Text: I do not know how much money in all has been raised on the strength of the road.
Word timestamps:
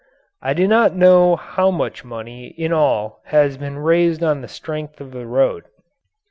I 0.41 0.53
do 0.55 0.67
not 0.67 0.95
know 0.95 1.35
how 1.35 1.69
much 1.69 2.03
money 2.03 2.47
in 2.57 2.73
all 2.73 3.21
has 3.25 3.55
been 3.55 3.77
raised 3.77 4.23
on 4.23 4.41
the 4.41 4.47
strength 4.47 4.99
of 4.99 5.11
the 5.11 5.27
road. 5.27 5.65